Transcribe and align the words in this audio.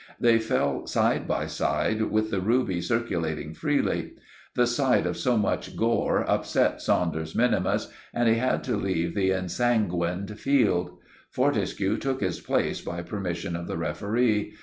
They 0.19 0.39
fell 0.39 0.87
side 0.87 1.27
by 1.27 1.45
side 1.45 2.01
with 2.09 2.31
the 2.31 2.39
ruby 2.41 2.81
circulating 2.81 3.53
freely. 3.53 4.13
The 4.55 4.65
sight 4.65 5.05
of 5.05 5.15
so 5.15 5.37
much 5.37 5.77
gore 5.77 6.25
upset 6.27 6.81
Saunders 6.81 7.35
minimus, 7.35 7.87
and 8.11 8.27
he 8.27 8.33
had 8.37 8.63
to 8.63 8.77
leave 8.77 9.13
the 9.13 9.29
ensanguined 9.29 10.39
field. 10.39 10.97
Fortescue 11.29 11.97
took 11.97 12.21
his 12.21 12.39
place 12.41 12.81
by 12.81 13.03
permission 13.03 13.55
of 13.55 13.67
the 13.67 13.77
referee. 13.77 14.55